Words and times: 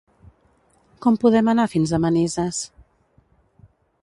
Com 1.05 1.19
podem 1.25 1.53
anar 1.53 1.67
fins 1.75 1.93
a 1.93 2.01
Manises? 2.07 2.65